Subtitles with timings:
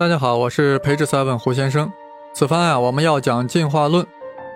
[0.00, 1.90] 大家好，我是培智 seven 胡先生。
[2.32, 4.06] 此番啊，我们要讲进化论，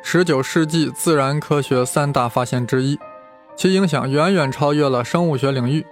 [0.01, 2.97] 十九世纪自然科学三大发现之一，
[3.57, 5.85] 其影响远远超越了生物学领域，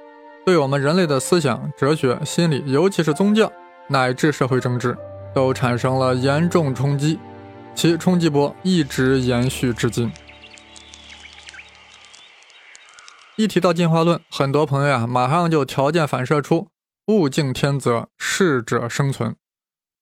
[0.46, 3.50] 对我们人类的思想、哲学、心理，尤其是宗教
[3.88, 4.96] 乃至社会政治，
[5.34, 7.18] 都产生了严重冲击，
[7.74, 10.12] 其冲击波一直延续至今。
[13.34, 16.68] 一提到进化论，很多朋友啊，马上就条件反射出
[17.08, 19.34] “物竞天择，适者生存”。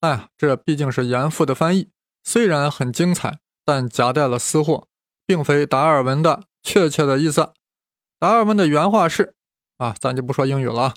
[0.01, 1.89] 哎，这毕竟是严复的翻译，
[2.23, 4.87] 虽然很精彩，但夹带了私货，
[5.27, 7.51] 并非达尔文的确切的意思。
[8.21, 9.35] 达尔文的原话是：
[9.79, 10.95] 啊，咱就不说英语了。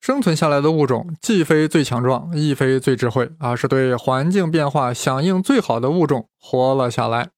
[0.00, 7.30] 生存下来的物种，既非最强壮，亦非最智慧，而是对环境变化响应最好的物种活了下来。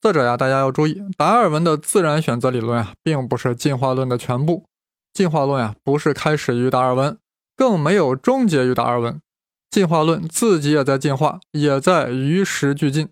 [0.00, 4.64] 作者呀，大家要注意，达尔文的自然选择理论啊，并不是进化论的全部。
[5.12, 7.16] 进化论啊，不是开始于达尔文，
[7.56, 9.20] 更没有终结于达尔文。
[9.70, 13.08] 进化论自己也在进化，也在与时俱进。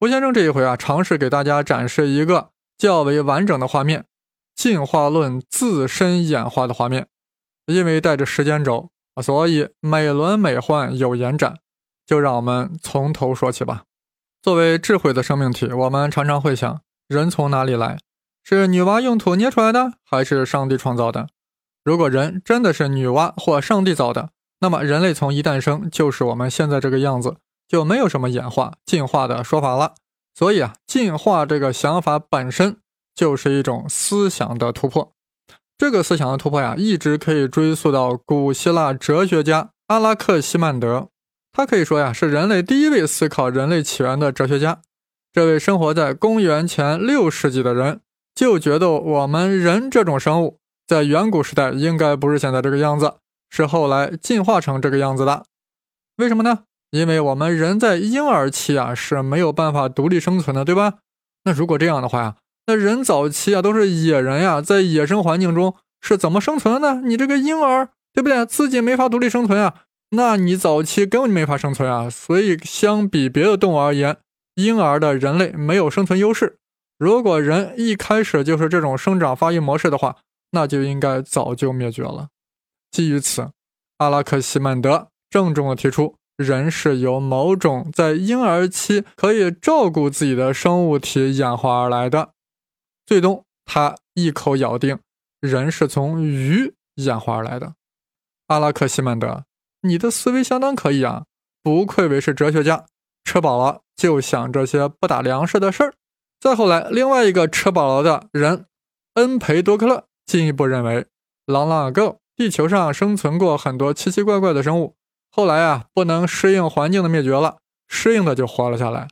[0.00, 4.06] 胡先生这一回啊，尝试给大家展示一个较为完整的画面——
[4.56, 7.08] 进化论自身演化的画面。
[7.66, 8.90] 因为带着时间轴，
[9.22, 11.58] 所以美轮美奂有延展。
[12.06, 13.84] 就让我们从头说起吧。
[14.42, 17.98] 作为智慧的生命体，我们常常会想：人从哪里来？
[18.42, 21.28] 是女娲用土捏出来的，还是上帝创造的？
[21.82, 24.28] 如果人真的是女娲或上帝造的？
[24.64, 27.36] 那么，人类从一诞生就是我们现在这个样子，
[27.68, 29.92] 就没有什么演化、进化的说法了。
[30.34, 32.78] 所以啊，进化这个想法本身
[33.14, 35.12] 就是一种思想的突破。
[35.76, 41.08] 这个思想的突破呀，一直可以追溯到古希腊哲学家阿拉克西曼德。
[41.52, 44.80] 他可以说呀，是人类第一位思考人类起源的哲学家。
[45.30, 48.00] 这位生活在公元前六世纪的人，
[48.34, 53.16] 就觉得我们人这种生物在远古时代应该不是现在这个样子。
[53.56, 55.44] 是后来进化成这个样子的，
[56.16, 56.64] 为什么呢？
[56.90, 60.94] 因为我们人在婴儿期啊是没有办法独立生存的，对吧？
[61.44, 62.34] 那如果这样的话呀，
[62.66, 67.02] 那人早期啊都是野人呀，在野生环境中是怎么生存的呢？
[67.04, 68.44] 你这个婴儿，对不对？
[68.44, 72.10] 自己没法独立生存啊，那你早期根本没法生存啊。
[72.10, 74.16] 所以相比别的动物而言，
[74.56, 76.58] 婴儿的人类没有生存优势。
[76.98, 80.16] 如果人一开始就是这种生长发育模式的话，
[80.50, 82.30] 那就应该早就灭绝了。
[82.94, 83.50] 基于此，
[83.98, 92.34] 阿拉克西曼德郑重地提出，人是由某种在婴儿期可以照顾自己的生物体演化而来的。
[93.04, 95.00] 最终，他一口咬定，
[95.40, 97.74] 人是从鱼演化而来的。
[98.46, 99.44] 阿拉克西曼德，
[99.80, 101.24] 你的思维相当可以啊，
[101.64, 102.86] 不愧为是哲学家，
[103.24, 105.94] 吃饱了就想这些不打粮食的事儿。
[106.38, 108.66] 再后来，另外一个吃饱了的人，
[109.14, 111.06] 恩培多克勒进一步认为
[111.46, 112.20] 朗朗 go。
[112.36, 114.96] 地球上生存过很多奇奇怪怪的生物，
[115.30, 119.08] 后来啊，不能适应环境的灭绝了，适应的就活了下来。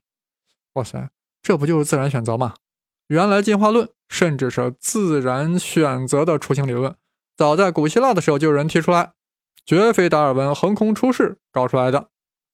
[0.75, 1.11] 哇塞，
[1.43, 2.55] 这不就是自然选择吗？
[3.09, 6.95] 原来进化论甚至是自然选择的雏形理论，
[7.37, 9.13] 早在古希腊的时候就有人提出来，
[9.65, 12.09] 绝非达尔文横空出世搞出来的。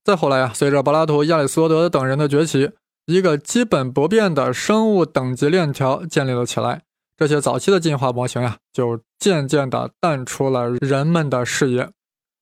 [0.05, 2.73] 再后来啊，随着柏拉图、亚里士多德等人的崛起，
[3.07, 6.83] 一个基本不变的生物等级链条建立了起来。
[7.19, 11.91] 这些早期的进化模型呀，就渐渐地淡出了人们的视野。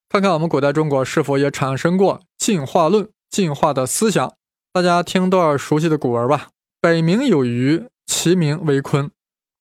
[0.07, 4.35] 看看我们古代中国是否也产生过进化论、进化的思想？
[4.75, 9.09] 大家听段熟悉的古文吧：“北冥有鱼，其名为鲲。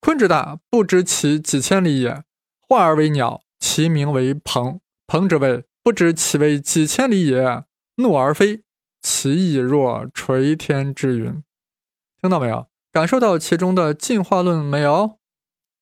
[0.02, 2.20] 鲲之大，不知其几千里也；
[2.68, 4.80] 化而为鸟，其名为鹏。
[5.06, 7.64] 鹏之谓，不知其为几千里也。
[7.96, 8.60] 怒而飞，
[9.00, 11.42] 其翼若垂天之云。”
[12.20, 12.66] 听到没有？
[12.96, 15.18] 感受到其中的进化论没有？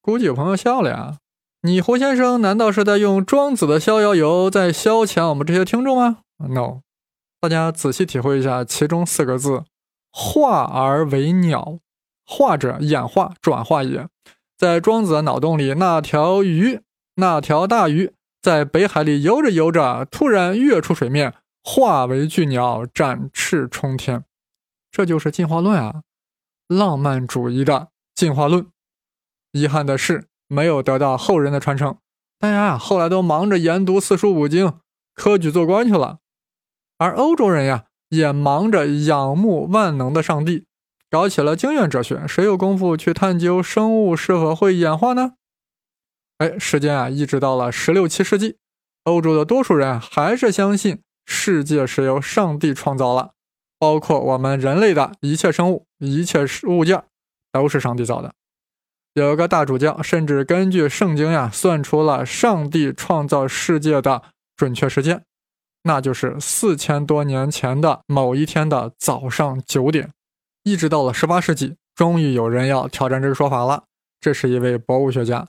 [0.02, 1.18] 估计有朋友笑了呀。
[1.62, 6.80] 你胡先生难道是在用庄子的逍遥游在消遣我们这些听众吗？No，
[7.40, 9.62] 大家仔细体会一下其中四个字：
[10.10, 11.78] 化而为鸟。
[12.26, 14.08] 化者，演化、转化也。
[14.58, 16.80] 在庄子的脑洞里，那条鱼，
[17.14, 21.32] 那条大鱼，在北海里游着游着，突然跃出水面，
[21.62, 24.24] 化为巨鸟，展翅冲天。
[24.90, 26.02] 这就是进化论啊！
[26.68, 28.66] 浪漫主义的进化论，
[29.52, 31.96] 遗憾的是没有得到后人的传承。
[32.38, 34.74] 大家啊，后来都忙着研读四书五经、
[35.14, 36.18] 科举做官去了，
[36.98, 40.64] 而欧洲人呀，也忙着仰慕万能的上帝，
[41.10, 42.26] 搞起了经验哲学。
[42.26, 45.32] 谁有功夫去探究生物是否会演化呢？
[46.38, 48.56] 哎，时间啊，一直到了十六七世纪，
[49.04, 53.32] 欧洲的多数人还是相信世界是由上帝创造了。
[53.78, 57.02] 包括我们人类的一切生物、一切物件，
[57.52, 58.32] 都是上帝造的。
[59.14, 64.22] 有个大主教甚至根据圣经呀，算出了上帝创造世界的
[64.56, 65.24] 准确时间。
[65.84, 70.10] 那就是四千多年前的某一天的早上九点。
[70.62, 73.84] 一直到了十八世纪，终于有人要挑战这个说法了。
[74.18, 75.46] 这是一位博物学家，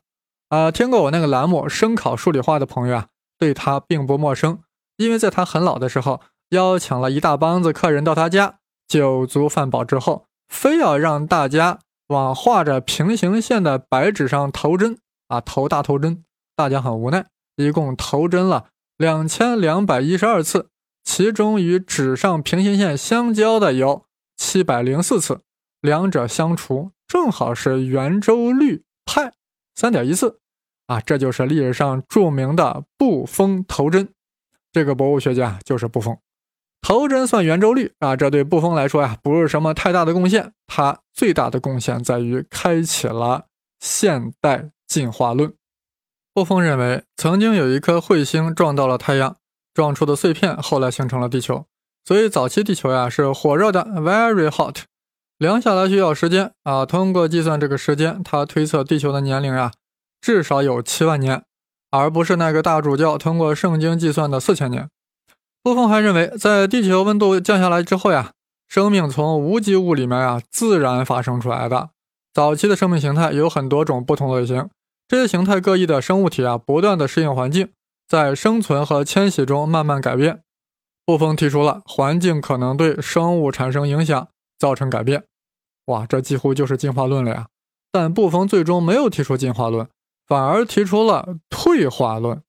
[0.50, 3.08] 啊，听过我那个栏目《声考数理化》的朋友啊，
[3.40, 4.60] 对他并不陌生，
[4.98, 14.98] 因为在他很老的时候，邀请了一大帮子客人到他家，酒足饭饱之后，非要让大家往画着平行线的白纸上投针，
[15.28, 16.24] 啊，投大头针。
[16.56, 17.26] 大家很无奈，
[17.56, 20.70] 一共投针了两千两百一十二次，
[21.04, 24.06] 其中与纸上平行线相交的有
[24.38, 25.42] 七百零四次，
[25.82, 26.92] 两者相除。
[27.08, 29.34] 正好是圆周率派
[29.76, 30.40] 三点一四
[30.88, 34.10] 啊，这就是历史上著名的布封头针。
[34.72, 36.18] 这个博物学家就是布封。
[36.88, 40.54] 头针算圆周率啊，这对布冯来说呀，不是什么太大的贡献。
[40.68, 43.46] 它最大的贡献在于开启了
[43.80, 45.52] 现代进化论。
[46.32, 49.36] 布冯认为，曾经有一颗彗星撞到了太阳，
[49.74, 51.66] 撞出的碎片后来形成了地球。
[52.04, 54.84] 所以早期地球呀是火热的，very hot。
[55.40, 56.86] 量下来需要时间啊！
[56.86, 59.72] 通过计算这个时间，他推测地球的年龄呀，
[60.22, 61.44] 至少有七万年，
[61.90, 64.88] 而不是那个大主教通过圣经计算的四千年。
[65.66, 68.34] 布封还认为，在地球温度降下来之后呀，
[68.68, 71.90] 生命从无机物里面啊自然发生出来的。
[72.32, 74.70] 早期的生命形态有很多种不同类型，
[75.08, 77.70] 这些形态各异的生物体啊，不断的适应环境，
[78.08, 80.42] 在生存和迁徙中慢慢改变。
[81.04, 84.28] 布封提出了环境可能对生物产生影响。
[84.58, 85.26] 造成改变，
[85.88, 87.48] 哇，这几乎就是进化论了呀！
[87.92, 89.86] 但布冯最终没有提出进化论，
[90.26, 92.42] 反而提出了退化论。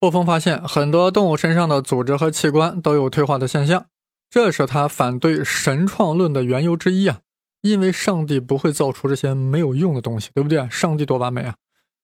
[0.00, 3.84] 布冯发现很多动物身上的组织和器官都有退化的现象，
[4.30, 7.20] 这是他反对神创论的缘由之一啊！
[7.60, 10.66] 因为上帝不会造出这些没有用的东西，对不对？
[10.70, 11.54] 上帝多完美啊！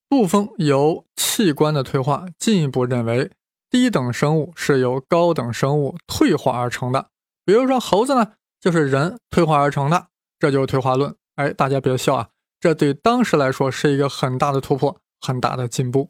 [0.09, 3.31] 布冯由器官的退化进一步认为，
[3.71, 7.07] 低等生物是由高等生物退化而成的，
[7.45, 8.33] 比如说猴子呢。
[8.59, 10.09] 就是人退化而成的，
[10.41, 11.15] 这就是退化论。
[11.37, 12.29] 哎，大家别笑啊，
[12.59, 16.09] 这对当时来说是一个很大的突破，很大的进步。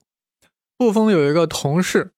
[0.78, 2.12] 布封有一个同事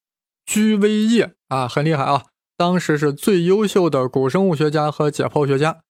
[0.45, 2.25] 居威叶啊，很厉害啊，
[2.57, 5.81] 当时是最优秀的古生物学家和解剖学家，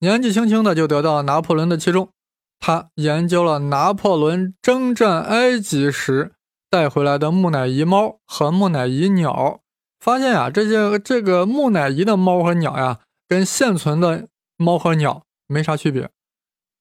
[0.00, 2.10] 年纪轻轻的就得到拿破仑的器重。
[2.58, 6.32] 他研究了拿破仑征战埃及时
[6.70, 9.60] 带回来的木乃伊猫和木乃伊鸟，
[10.00, 13.00] 发现呀，这些这个木乃伊的猫和鸟呀。
[13.28, 16.08] 跟现存的猫和鸟没啥区别，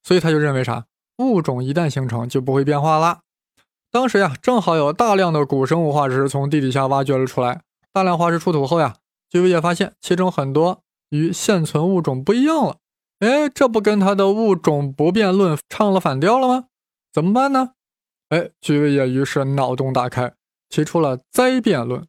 [0.04, 0.86] 所以他就认为啥
[1.18, 3.22] 物种一旦形成就不会变化了。
[3.96, 7.62] 当时呀，正好有大量的古生物化石从地底下挖掘了出来。
[7.94, 8.96] 大量化石出土后呀，
[9.30, 10.82] 居维叶发现其中很多
[11.12, 12.76] 与现存物种不一样了。
[13.20, 16.66] 哎，这不跟他的物种不变论唱了反调了吗？
[17.14, 17.70] 怎么办呢？
[18.28, 20.34] 哎，居维叶于是脑洞大开，
[20.68, 22.06] 提出了灾变论。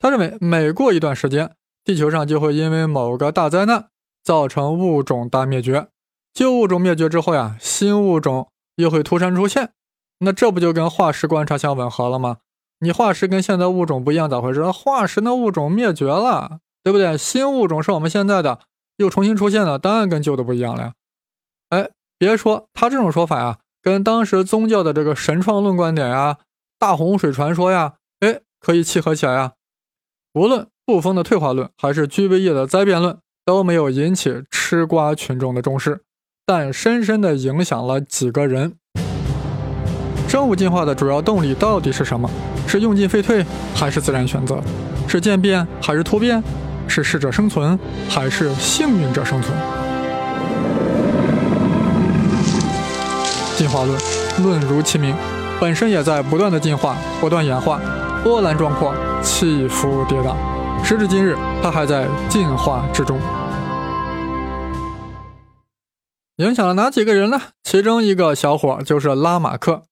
[0.00, 1.52] 他认为每过一段时间。
[1.84, 3.90] 地球上就会因为某个大灾难
[4.24, 5.86] 造成物种大灭绝，
[6.34, 9.74] 旧物种灭绝之后呀，新物种又会突然出现，
[10.20, 12.38] 那这不就跟化石观察相吻合了吗？
[12.78, 14.70] 你化石跟现在物种不一样，咋回事？
[14.70, 17.18] 化石那物种灭绝了，对不对？
[17.18, 18.60] 新物种是我们现在的
[18.96, 20.92] 又重新出现了，当然跟旧的不一样了呀。
[21.70, 26.38] 哎，别说他这种说法呀，跟当时宗教的这个神创论观点呀、
[26.78, 29.52] 大洪水传说呀，哎，可以契合起来呀。
[30.34, 30.68] 无论。
[30.86, 36.02] 布封的退化论还是居维叶的灾变论都没有引起吃瓜群众的重视，
[36.44, 38.79] 但深深地影响了几个人。
[40.30, 42.30] 生物进化的主要动力到底是什么？
[42.64, 43.44] 是用进废退
[43.74, 44.62] 还是自然选择？
[45.08, 46.40] 是渐变还是突变？
[46.86, 47.76] 是适者生存
[48.08, 49.52] 还是幸运者生存？
[53.56, 53.98] 进化论，
[54.40, 55.12] 论如其名，
[55.60, 57.80] 本身也在不断的进化、不断演化，
[58.22, 60.36] 波澜壮阔，起伏跌宕。
[60.84, 63.18] 时至今日，它还在进化之中。
[66.36, 67.40] 影响了哪几个人呢？
[67.64, 69.82] 其中一个小伙就是拉马克。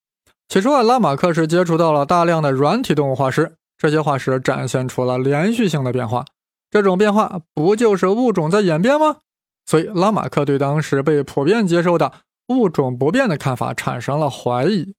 [0.48, 6.24] 起初啊，拉马克是接触到了大量的软体动物化石，这些化石展现出了连续性的变化。
[6.70, 9.18] 这种变化不就是物种在演变吗？
[9.66, 12.12] 所以拉马克对当时被普遍接受的
[12.48, 14.94] 物种不变的看法产生了怀疑。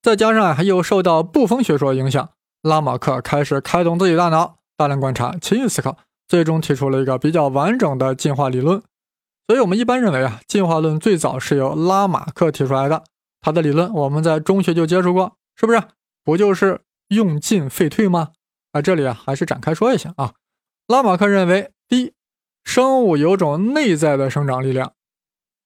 [0.00, 2.30] 再加上啊，又受到布封学说影响，
[2.62, 4.58] 拉马克开始开动自己大脑。
[4.76, 5.96] 大量观察，勤于思考，
[6.28, 8.80] 最终提出了一个比较完整的进化理论。
[9.46, 13.02] 所以，我们一般认为啊，进化论最早是由拉马克提出来的。
[13.42, 15.82] 他的理论我们在中学就接触过，是不是？
[16.24, 18.30] 不就是用进废退吗？
[18.70, 20.32] 啊，这里啊还是展开说一下啊。
[20.86, 22.14] 拉马克认为，第一，
[22.64, 24.92] 生物有种内在的生长力量；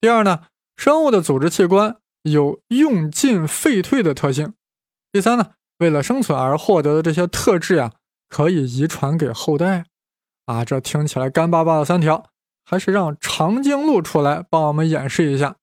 [0.01, 4.47] 第二呢，生物的组织器官有用进废退的特性；
[5.13, 7.93] 第三呢，为了生存而获得的这些特质呀。
[8.29, 9.85] 可以遗传给后代？
[10.47, 12.25] 啊，这听起来干巴巴的三条，
[12.65, 15.55] 还是让长颈鹿出来帮我们演示一下。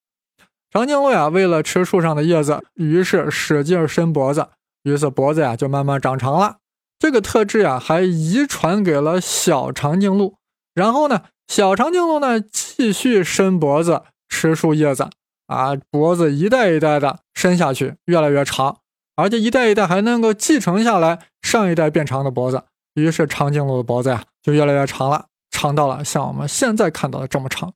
[0.75, 4.49] 长颈鹿呀，为了吃树上的叶子，于是使劲伸脖子，
[4.83, 6.57] 于是脖子呀就慢慢长长了。
[6.99, 10.35] 这个特质呀，还遗传给了小长颈鹿。
[10.75, 15.11] 然后呢，小长颈鹿呢继续伸脖子吃树叶子，
[15.47, 18.79] 啊，脖子一代一代的伸下去，越来越长，
[19.15, 22.65] 而且一代一代还能够继承下来上一代变长的脖子。
[22.95, 27.73] 于是长颈鹿的脖子呀就越来越长了，长到了像我们现在看到的这么长。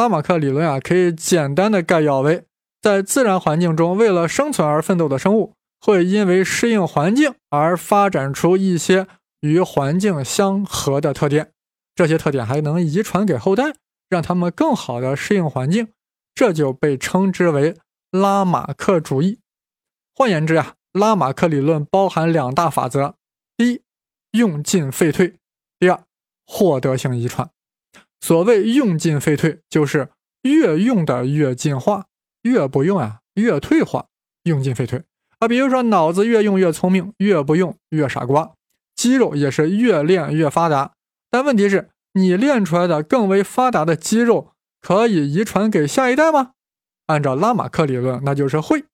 [0.00, 2.46] 拉马克理论啊，可以简单的概要为：
[2.80, 9.06] 在自然环境中为了生存而奋斗的生物，会因为适应环境而发展出一些
[9.40, 11.52] 与环境相合的特点，
[11.94, 13.74] 这些特点还能遗传给后代，
[14.08, 15.88] 让他们更好的适应环境，
[16.34, 17.76] 这就被称之为
[18.10, 19.40] 拉马克主义。
[20.14, 23.16] 换言之啊，拉马克理论包含两大法则：
[23.54, 23.82] 第一，
[24.30, 25.34] 用进废退；
[25.78, 26.02] 第二，
[26.46, 27.50] 获得性遗传。
[28.20, 30.10] 所谓用进废退，就是
[30.42, 32.06] 越用的越进化，
[32.42, 34.06] 越不用啊越退化。
[34.44, 35.04] 用进废退
[35.38, 38.52] 啊，比如说脑子越用越聪明，越不用越傻瓜。
[38.96, 40.92] 肌肉也是越练越发达，
[41.30, 46.52] 但问题是，你练出来的更为发达的肌肉可以遗传给下一代吗？
[47.06, 48.84] 按照拉马克理论，那就是会，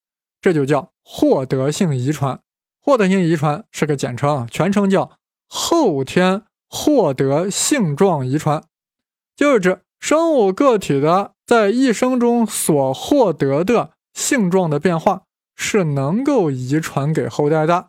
[0.40, 2.40] 这就叫获得性遗传。
[2.80, 5.12] 获得性遗传是个简称，全称叫。
[5.48, 8.64] 后天获得性状遗传，
[9.36, 15.22] 就是指生物个体的在一生中所获得的性状的变化
[15.54, 17.88] 是能够遗传给后代的。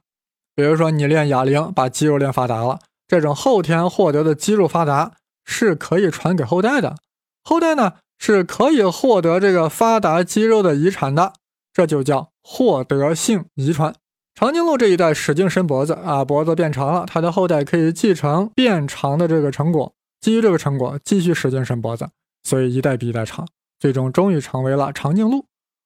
[0.56, 5.14] 比如说，你练哑铃把肌肉练发达了，这种后天获得的肌肉发达
[5.46, 6.96] 是可以传给后代的。
[7.44, 11.34] 后代呢是可以获得这个发达肌肉的遗产的，
[11.72, 13.94] 这就叫获得性遗传。
[14.34, 22.10] 长颈鹿这一代使劲伸脖子啊，脖子变长了，它的后代可以继承变长的这个成果，基于这个成果继续使劲伸脖子，
[22.44, 23.48] 所以一代比一代长，
[23.80, 25.46] 最终终于成为了长颈鹿。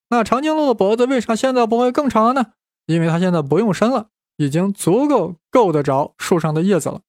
[0.09, 2.53] 那长颈鹿的脖子为啥现在不会更长呢？
[2.85, 4.07] 因为它现在不用伸了，
[4.37, 7.01] 已经足够够得着树上的叶子了。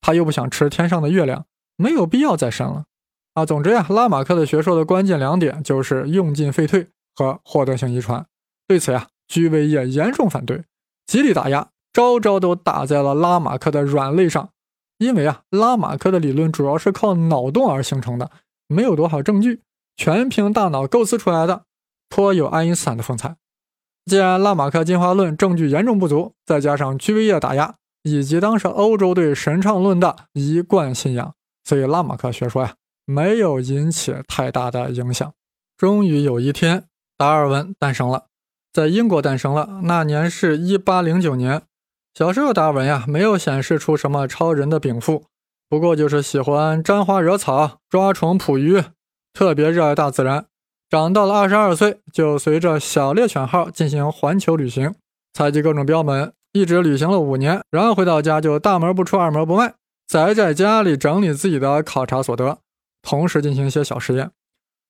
[0.00, 1.46] 它又不想吃天上的月亮，
[1.76, 2.84] 没有必要再伸了
[3.34, 3.46] 啊。
[3.46, 8.26] 总之呀，拉马克的学说的关键两点就是用进废退和获得性遗传。
[8.66, 10.64] 对此呀，居维叶严重反对。
[11.06, 14.50] 极力打压，招招都打在了拉马克的软肋上。
[15.00, 18.30] 因为啊，拉马克的理论主要是靠脑洞而形成的，
[18.68, 19.62] 没有多少证据，
[19.96, 21.64] 全凭大脑构思出来的，
[22.10, 23.36] 颇有爱因斯坦的风采。
[24.04, 32.74] 既然拉马克进化论证据严重不足，再加上居维叶打压，以及当时欧洲对神创论的一贯信仰，所以拉马克学说呀，
[33.06, 35.32] 没有引起太大的影响。
[35.78, 36.84] 终于有一天，
[37.16, 38.26] 达尔文诞生了。
[38.70, 41.62] 在英国诞生了，那年是一八零九年。
[42.12, 45.24] 小时候，达尔文呀没有显示出什么超人的禀赋，
[45.68, 48.82] 不过就是喜欢沾花惹草、抓虫捕鱼，
[49.32, 50.46] 特别热爱大自然。
[50.90, 54.92] 长到了二十二岁，就随着小猎犬号进行环球旅行，
[55.32, 57.62] 采集各种标本，一直旅行了五年。
[57.70, 59.74] 然后回到家就大门不出二门不迈，
[60.08, 62.58] 宅在家里整理自己的考察所得，
[63.02, 64.32] 同时进行一些小实验。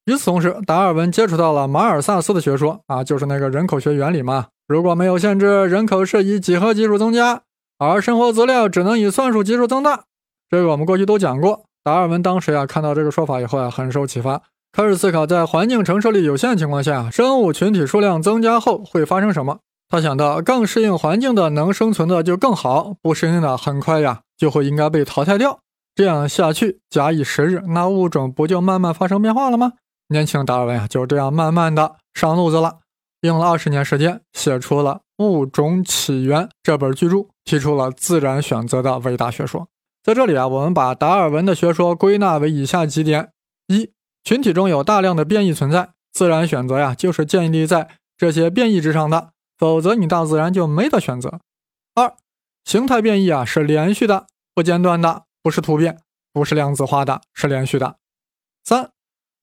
[0.07, 4.47] 与此同时，达尔文接触到了马尔萨斯的学说啊，就是那个人口学原理嘛。
[4.66, 7.42] 如果没有限制，人口是以几何级数增加，
[7.78, 10.04] 而生活资料只能以算术级数增大。
[10.49, 11.64] 这个我们过去都讲过。
[11.83, 14.42] 达尔文当时呀看到这个说法以后啊，很受启发，
[14.73, 19.59] 开始思考在环境承受力有限情况下，生物群体数量增加后会发生什么。
[19.88, 25.61] 他想到，更适应环境的能生存的就更好，不适应的很快呀就会应该被淘汰掉。
[25.95, 29.73] 这样下去，假以时日，那物种不就慢慢发生变化了吗？
[30.11, 32.81] 年轻达尔文啊，就这样慢慢的上路子了，
[33.21, 39.69] 用了二十年时间，写出了《物种起源》这本巨著，提出了自然选择的伟大学说。
[40.02, 43.31] 在这里啊，我们把达尔文的学说归纳为以下几点：
[43.69, 43.93] 一、
[44.25, 51.38] 群体中有大量的变异存在，自然选择呀，就是建立在这些变异之上的，否则你大自然就没得选择。
[51.95, 52.14] 二、
[52.64, 56.00] 形态变异啊，是连续的、不间断的，不是突变，
[56.33, 57.97] 不是量子化的，是连续的。
[58.64, 58.90] 三、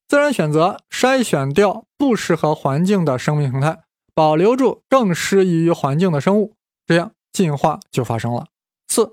[0.08, 3.80] 自然选择筛选掉不适合环境的生命形态，
[4.16, 6.54] 保留住更适宜于环境的生物，
[6.86, 8.46] 这样进化就发生了。
[8.88, 9.12] 四，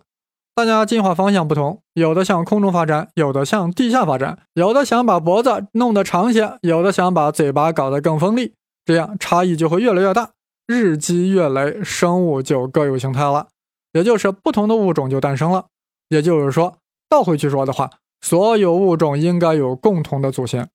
[0.54, 10.30] 大家进化方向不同，有的向空中发展，有的向地下发展，有的想把脖子弄得长些，有的想把嘴巴搞得更锋利，这样差异就会越来越大，
[10.68, 13.48] 日积月累，生物就各有形态了，
[13.92, 15.66] 也就是不同的物种就诞生了。
[16.08, 16.76] 也就是说，
[17.08, 20.68] 倒回去说的话，所有物种应该有共同的祖先。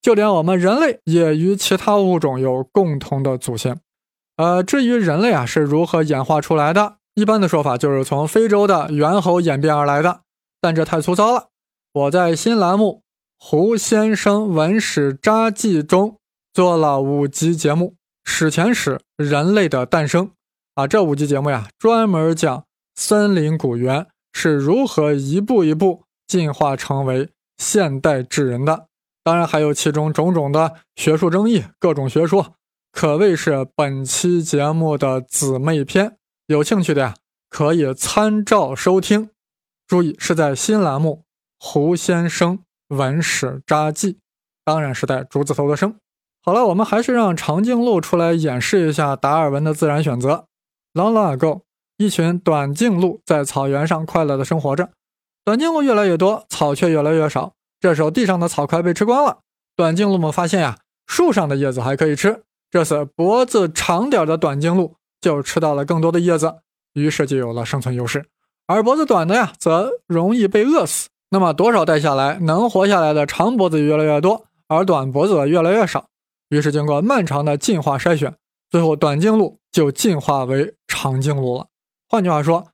[0.00, 3.80] 就连我们人类也与其他物种有共同的祖先，
[4.36, 10.20] 呃，至于人类啊是如何演化出来的，一般的说法就是从非洲的猿猴演变而来的，
[10.60, 11.48] 但这太粗糙了。
[11.92, 13.02] 我在新栏目
[13.44, 16.18] 《胡先生文史札记》中
[16.52, 17.94] 做了五集节目
[18.30, 20.26] 《史前史：人类的诞生》
[20.74, 22.64] 啊，这五集节目呀，专门讲
[22.94, 28.86] 森林古猿是如何一步一步进化成为现代智人的。
[29.22, 32.54] 当然，还有其中种种的学术争议，各种学说，
[32.92, 36.16] 可谓是本期节目的姊妹篇。
[36.46, 37.14] 有兴趣的呀，
[37.50, 39.30] 可以参照收听。
[39.86, 41.24] 注意，是在新栏目
[41.66, 44.14] 《胡先生文史札记》，
[44.64, 45.94] 当然是带竹字头的“生”。
[46.42, 50.46] 好了，我们还是让长颈鹿出来演示一下达尔文的自然选择。
[50.94, 51.62] Long long ago，
[51.98, 54.90] 一群短颈鹿在草原上快乐地生活着。
[55.44, 57.52] 短颈鹿越来越多，草却越来越少。
[57.80, 59.38] 这时候，地上的草快被吃光了。
[59.76, 62.42] 短颈鹿们发现呀，树上的叶子还可以吃。
[62.70, 64.96] 这次，脖子长点的短颈鹿。
[65.20, 66.58] 就吃到了更多的叶子，
[66.92, 68.26] 于是就有了生存优势。
[68.68, 71.08] 而脖子短的呀，则容易被饿死。
[71.30, 76.06] 那么多少代下来，能活下来的长脖子越来越多，而短脖子越来越少。
[76.50, 78.32] 于是经过漫长的进化筛选，
[78.70, 81.66] 最后短颈鹿就进化为长颈鹿了。
[82.08, 82.68] 换句话说，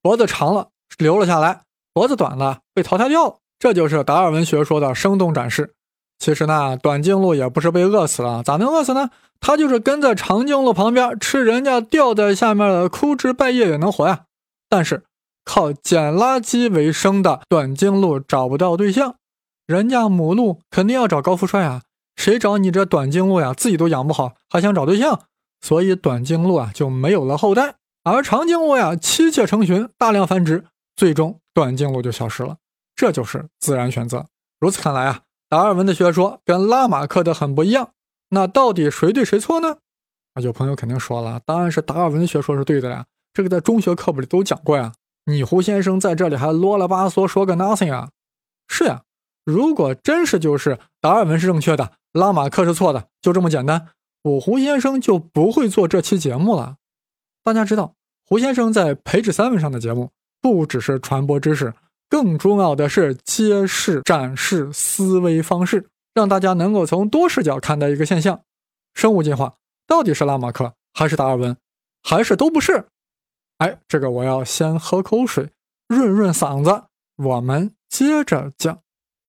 [0.00, 3.36] 脖子长了留了下来，脖子短了被淘汰掉了。
[3.60, 5.74] 这就是达尔文学说的生动展示。
[6.18, 9.10] 其实呢，短颈鹿也不是被饿死了，咋能饿死呢？
[9.38, 14.22] 它就是跟在长颈鹿旁边吃人家掉在下面的枯枝败叶也能活呀。
[14.68, 15.04] 但是
[15.44, 19.14] 靠捡垃圾为生的短颈鹿找不到对象，
[19.66, 21.82] 人家母鹿肯定要找高富帅啊。
[22.16, 23.54] 谁找你这短颈鹿呀？
[23.54, 25.20] 自己都养不好，还想找对象，
[25.62, 27.76] 所以短颈鹿啊就没有了后代。
[28.04, 30.64] 而长颈鹿呀妻妾成群，大量繁殖，
[30.96, 32.56] 最终短颈鹿就消失了。
[33.00, 34.26] 这就是自然选择。
[34.58, 35.22] 如此看来啊。
[35.48, 37.92] 达尔文的学说跟拉马克的很不一样，
[38.28, 39.78] 那到底谁对谁错呢？
[40.34, 44.92] 啊，有朋友肯定说了，当然是达尔文学说是对的呀，这个在中学课本里都讲过呀。
[45.24, 48.10] 你胡先生在这里还啰里吧嗦说个 nothing 啊？
[48.68, 49.02] 是呀，
[49.46, 53.88] 如果真是就是达尔文是正确的，拉马克是错的，就这么简单，
[54.22, 56.76] 我胡先生就不会做这期节目了。
[57.42, 57.94] 大家知道，
[58.26, 60.10] 胡先生在培智三文上的节目
[60.42, 61.72] 不只是传播知识。
[62.10, 68.42] 更重要的是揭示、展示思维方式，让大家能够从多视角看待一个现象：
[68.92, 69.54] 生物进化
[69.86, 71.56] 到底是拉马克还是达尔文，
[72.02, 72.88] 还是都不是？
[73.58, 75.50] 哎，这个我要先喝口水，
[75.86, 76.84] 润润嗓子，
[77.16, 78.80] 我们接着讲。